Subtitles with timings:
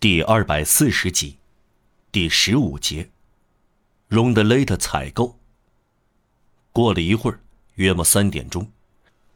[0.00, 1.38] 第二百四十集，
[2.12, 3.10] 第十五节，
[4.06, 5.40] 荣德雷特采购。
[6.72, 7.40] 过了一会儿，
[7.74, 8.70] 约莫三点钟，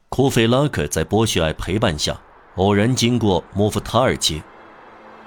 [0.07, 2.17] 库菲拉克在波雪爱陪伴下，
[2.55, 4.41] 偶然经过莫夫塔尔街，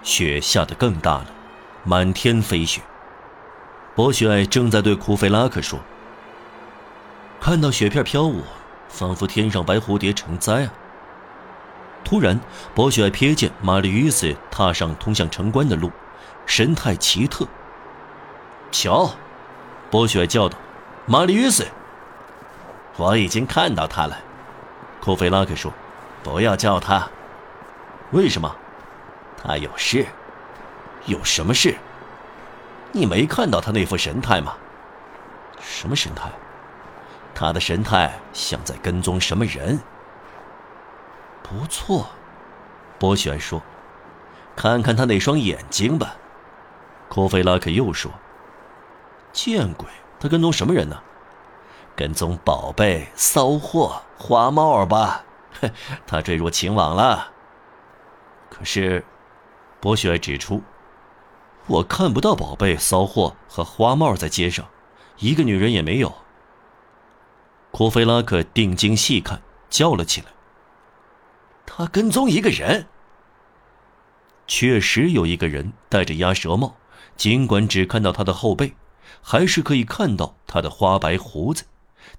[0.03, 1.30] 雪下得更大了，
[1.84, 2.80] 满天飞雪。
[3.95, 5.79] 波雪爱正在对库菲拉克说
[7.43, 8.43] ：“看到雪片飘舞，
[8.89, 10.73] 仿佛天上白蝴蝶成灾啊。”
[12.07, 12.38] 突然，
[12.73, 15.91] 博雪瞥见玛丽与斯踏上通向城关的路，
[16.46, 17.45] 神态奇特。
[18.70, 19.10] 瞧，
[19.91, 20.56] 博雪叫道
[21.05, 21.66] ：“玛丽与斯！”
[22.96, 24.16] 我已经看到他了。
[25.01, 25.73] 库菲拉克说
[26.23, 27.10] ：“不要叫他。
[28.12, 28.54] 为什么？
[29.43, 30.07] 他有事。
[31.07, 31.74] 有什么事？
[32.93, 34.54] 你没看到他那副神态吗？
[35.60, 36.30] 什么神态？
[37.34, 39.77] 他的神态像在跟踪什么人。”
[41.48, 42.09] 不错，
[42.98, 43.62] 波雪说
[44.56, 46.16] ：“看看他那双眼睛吧。”
[47.09, 48.10] 库菲拉克又说
[49.32, 49.87] ：“见鬼，
[50.18, 51.01] 他跟踪什么人呢？
[51.95, 55.24] 跟踪宝贝、骚货、花帽吧？
[55.60, 55.71] 哼，
[56.04, 57.29] 他坠入情网了。
[58.51, 59.04] 可是，
[59.80, 60.62] 博学指出，
[61.68, 64.66] 我看不到宝贝、骚货和花帽在街上，
[65.19, 66.12] 一个女人也没有。”
[67.71, 69.41] 库菲拉克定睛细看，
[69.71, 70.26] 叫了起来。
[71.77, 72.87] 他跟踪一个人。
[74.47, 76.77] 确实有一个人戴着鸭舌帽，
[77.19, 78.72] 尽管只看到他的后背，
[79.21, 81.65] 还是可以看到他的花白胡子。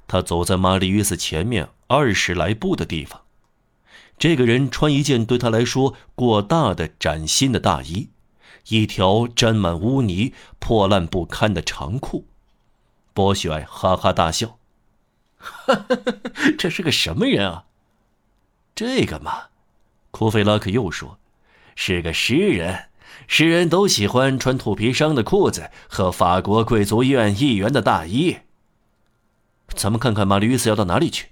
[0.06, 3.22] 他走在玛丽约斯前面二十来步的地方。
[4.20, 8.10] 这个人穿一件对他来说过大的崭新的大衣，
[8.68, 12.28] 一条沾满污泥、破烂不堪的长裤。
[13.16, 14.60] 波雪哈哈大笑：“，
[16.60, 17.64] 这是个什么人啊？”
[18.78, 19.46] 这个嘛，
[20.12, 21.18] 库菲拉克又说
[21.76, 22.90] ：“是个诗人，
[23.28, 28.38] 诗人都喜欢穿土皮商的裤子和法国贵族院议员的大衣。”
[29.76, 31.30] 咱们看看玛丽·斯要到哪里去。”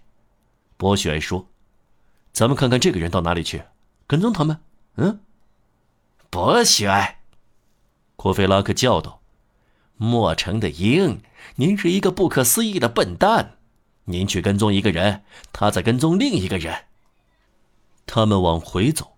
[0.75, 1.47] 博雪说
[2.33, 3.61] ，“咱们看看这个人到哪里去，
[4.07, 4.57] 跟踪他们。”
[4.97, 5.19] 嗯，
[6.31, 7.17] 博雪，
[8.15, 9.21] 库菲拉克叫道
[9.97, 11.21] ：“莫城的鹰，
[11.57, 13.57] 您是一个不可思议的笨蛋！
[14.05, 15.21] 您去跟踪一个人，
[15.53, 16.85] 他在跟踪另一个人。”
[18.15, 19.17] 他们往回走，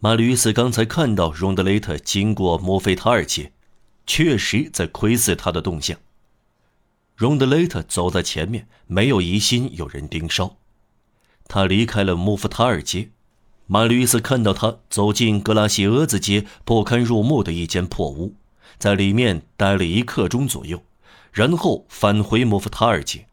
[0.00, 3.52] 马吕斯刚才看到荣德雷特经过莫菲塔尔街，
[4.04, 5.96] 确实在窥视他的动向。
[7.14, 10.56] 荣德雷特走在前面，没有疑心有人盯梢。
[11.46, 13.10] 他离开了莫夫塔尔街，
[13.68, 18.34] 马吕斯看到他走进格拉西俄兹街不堪入目的一间破屋，
[18.76, 20.82] 在里面待了一刻钟左右，
[21.30, 23.28] 然后返回莫夫塔尔街。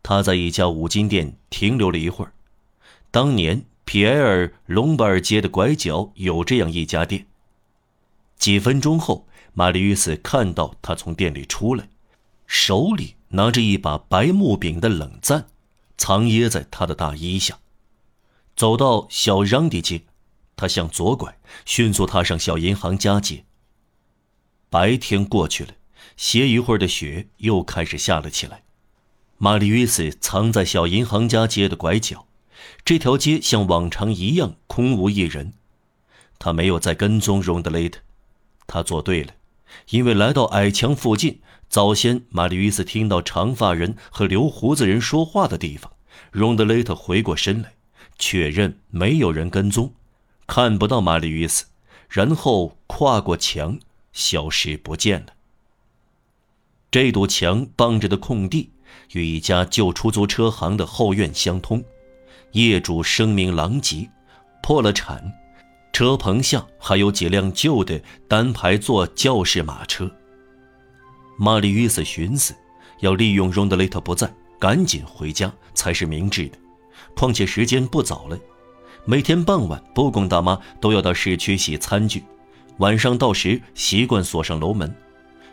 [0.00, 2.32] 他在一家五金店停留了一会儿，
[3.10, 3.64] 当年。
[3.84, 7.26] 皮埃尔·隆巴尔街的拐角有这样一家店。
[8.36, 11.88] 几分钟后，玛丽·斯看到他从店里出来，
[12.46, 15.46] 手里拿着一把白木柄的冷赞，
[15.96, 17.58] 藏掖在他的大衣下。
[18.56, 20.02] 走到小让迪街，
[20.56, 23.44] 他向左拐，迅速踏上小银行家街。
[24.70, 25.74] 白天过去了，
[26.16, 28.62] 歇一会儿的雪又开始下了起来。
[29.38, 32.26] 玛丽·斯藏在小银行家街的拐角。
[32.84, 35.52] 这条街像往常一样空无一人，
[36.38, 38.00] 他没有再跟踪荣德雷特，
[38.66, 39.32] 他做对了，
[39.90, 45.92] 因为来到矮墙附近，早先玛丽·与斯听到长发人和留胡子人说话的地方，
[46.30, 47.74] 荣德雷特回过身来，
[48.18, 49.94] 确认没有人跟踪，
[50.46, 51.66] 看不到玛丽·与斯，
[52.08, 53.78] 然后跨过墙，
[54.12, 55.34] 消失不见了。
[56.90, 58.70] 这堵墙傍着的空地
[59.12, 61.82] 与一家旧出租车行的后院相通。
[62.52, 64.08] 业主声名狼藉，
[64.62, 65.22] 破了产，
[65.92, 70.10] 车棚下还有几辆旧的单排座轿式马车。
[71.38, 72.54] 玛丽·约瑟寻思，
[73.00, 76.58] 要利用荣德雷特不在，赶紧回家才是明智的。
[77.16, 78.38] 况且时间不早了，
[79.06, 82.22] 每天傍晚，布贡大妈都要到市区洗餐具，
[82.78, 84.94] 晚上到时习惯锁上楼门。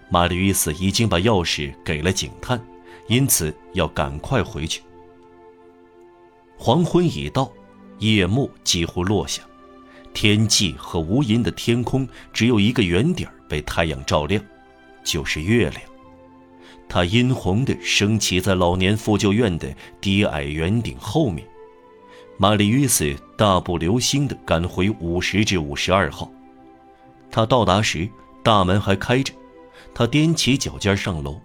[0.09, 2.61] 玛丽·约瑟已经把钥匙给了警探，
[3.07, 4.81] 因此要赶快回去。
[6.61, 7.49] 黄昏已到，
[7.99, 9.41] 夜幕几乎落下，
[10.13, 14.43] 天际和无垠的天空只有一个圆点被太阳照亮，
[15.01, 15.81] 就是月亮。
[16.89, 21.47] 它殷红的升起在老年妇救院的低矮圆顶后面。
[22.35, 23.05] 玛丽·约瑟
[23.37, 26.29] 大步流星地赶回五十至五十二号。
[27.31, 28.09] 他到达时，
[28.43, 29.33] 大门还开着。
[29.93, 31.39] 他踮起脚尖上楼，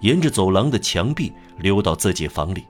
[0.00, 2.64] 沿着走廊的墙壁溜到自己房里。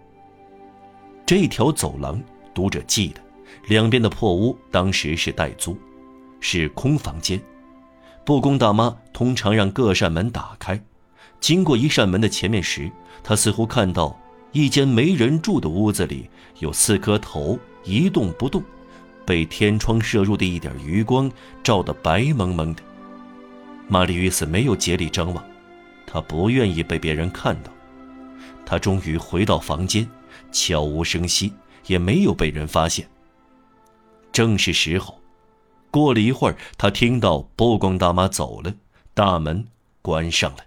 [1.26, 2.23] 这条走廊，
[2.55, 3.20] 读者记得，
[3.67, 5.76] 两边的破屋当时是待租，
[6.38, 7.43] 是空房间，
[8.25, 10.81] 布宫大妈通常让各扇门打开，
[11.40, 12.88] 经过一扇门的前面时，
[13.25, 14.17] 她似乎看到
[14.52, 16.31] 一间没人住的屋子里
[16.61, 18.62] 有四颗头一动不动，
[19.25, 21.29] 被天窗射入的一点余光
[21.61, 22.82] 照得白蒙蒙的。
[23.88, 25.44] 玛丽与斯没有竭力张望，
[26.06, 27.72] 她不愿意被别人看到。
[28.64, 30.08] 她终于回到房间，
[30.56, 31.53] 悄无声息，
[31.87, 33.06] 也没有被人发现。
[34.32, 35.20] 正是时候。
[35.91, 38.75] 过了一会儿，他听到波光大妈走了，
[39.12, 39.67] 大门
[40.00, 40.58] 关上了。